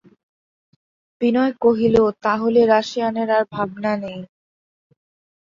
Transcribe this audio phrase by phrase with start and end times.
[1.21, 4.19] বিনয় কহিল, তা হলে রাশিয়ানের আর ভাবনা নেই।